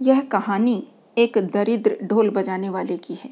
[0.00, 0.82] यह कहानी
[1.18, 3.30] एक दरिद्र ढोल बजाने वाले की है,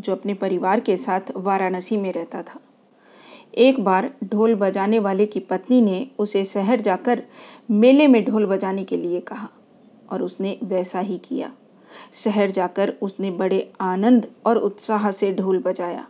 [0.00, 2.60] जो अपने परिवार के साथ वाराणसी में रहता था।
[3.54, 7.22] एक बार ढोल बजाने वाले की पत्नी ने उसे शहर जाकर
[7.70, 9.48] मेले में ढोल बजाने के लिए कहा
[10.10, 11.52] और उसने वैसा ही किया।
[12.14, 16.06] शहर जाकर उसने बड़े आनंद और उत्साह से ढोल बजाया।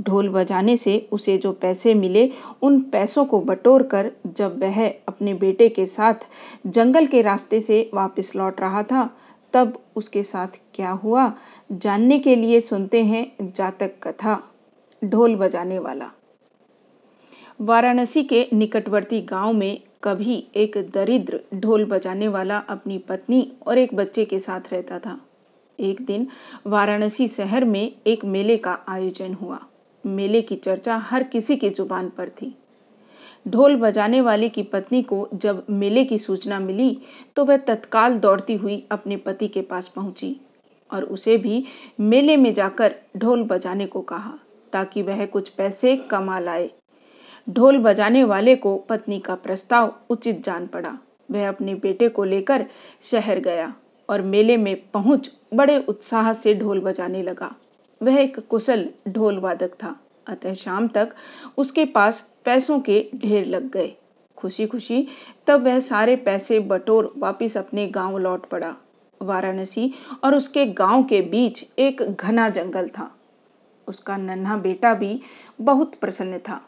[0.00, 2.30] ढोल बजाने से उसे जो पैसे मिले,
[2.62, 4.88] उन पैसों को बटोर कर जब वह
[5.24, 6.26] अपने बेटे के साथ
[6.66, 9.04] जंगल के रास्ते से वापस लौट रहा था।
[9.52, 11.32] तब उसके साथ क्या हुआ,
[11.72, 14.50] जानने के लिए सुनते हैं जातक कथा,
[15.04, 16.10] ढोल बजाने वाला।
[17.60, 23.94] वाराणसी के निकटवर्ती गाँव में कभी एक दरिद्र ढोल बजाने वाला अपनी पत्नी और एक
[23.94, 25.18] बच्चे के साथ रहता था।
[25.80, 26.26] एक दिन
[26.66, 29.58] वाराणसी शहर में एक मेले का आयोजन हुआ।
[30.04, 32.54] मेले की चर्चा हर किसी की ज़ुबान पर थी।
[33.46, 36.96] ढोल बजाने वाले की पत्नी को जब मेले की सूचना मिली
[37.36, 40.36] तो वह तत्काल दौड़ती हुई अपने पति के पास पहुँची
[40.90, 41.64] और उसे भी
[42.00, 44.32] मेले में जाकर ढोल बजाने को कहा,
[44.72, 46.70] ताकि वह कुछ पैसे कमा लाए।
[47.46, 50.98] ढोल बजाने वाले को पत्नी का प्रस्ताव उचित जान पड़ा।
[51.30, 52.66] वह अपने बेटे को लेकर
[53.02, 53.72] शहर गया
[54.08, 57.54] और मेले में पहुँच बड़े उत्साह से ढोल बजाने लगा।
[58.00, 59.94] वह एक कुशल ढोल वादक था।
[60.28, 61.14] अतः शाम तक
[61.58, 63.92] उसके पास पैसों के ढेर लग गए।
[64.38, 65.06] खुशी खुशी
[65.46, 68.74] तब वह सारे पैसे बटोर वापिस अपने गाँव लौट पड़ा।
[69.20, 69.92] वाराणसी
[70.24, 73.10] और उसके गाँव के बीच एक घना जंगल था।
[73.88, 75.20] उसका नन्हा बेटा भी
[75.60, 76.60] बहुत प्रसन्न था,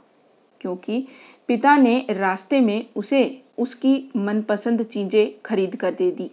[0.60, 1.06] क्योंकि
[1.48, 6.30] पिता ने रास्ते में उसे उसकी मनपसंद चीज़ें खरीद कर दे दी।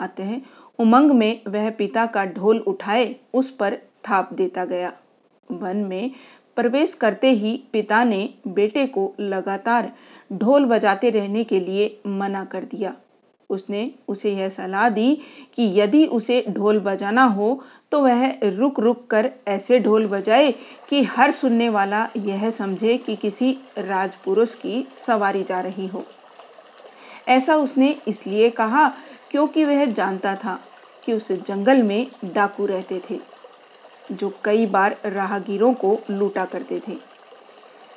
[0.00, 0.34] अतः
[0.78, 4.92] उमंग में वह पिता का ढोल उठाए, उस पर थाप देता गया।
[5.48, 6.10] वन में
[6.56, 9.92] प्रवेश करते ही पिता ने बेटे को लगातार
[10.32, 12.94] ढोल बजाते रहने के लिए मना कर दिया।
[13.50, 15.14] उसने उसे यह सलाह दी
[15.56, 17.62] कि यदि उसे ढोल बजाना हो
[17.92, 20.50] तो वह रुक रुक कर ऐसे ढोल बजाए
[20.90, 26.04] कि हर सुनने वाला यह समझे कि किसी राजपुरुष की सवारी जा रही हो।
[27.28, 28.88] ऐसा उसने इसलिए कहा
[29.30, 30.58] क्योंकि वह जानता था
[31.06, 33.18] कि उस जंगल में डाकू रहते थे।
[34.12, 36.96] जो कई बार राहगीरों को लूटा करते थे।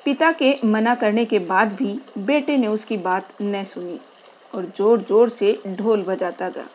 [0.06, 4.00] पिता के मना करने के बाद भी बेटे ने उसकी बात न सुनी
[4.54, 6.68] और ज़ोर ज़ोर से ढोल बजाता गया।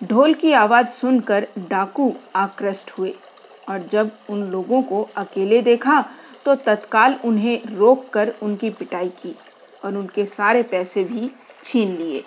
[0.00, 3.14] ढोल की आवाज़ सुनकर डाकू आकृष्ट हुए
[3.68, 6.04] और जब उन लोगों को अकेले देखा
[6.46, 9.34] तो तत्काल उन्हें रोककर उनकी पिटाई की
[9.82, 11.30] और उनके सारे पैसे भी
[11.64, 12.24] छीन लिए।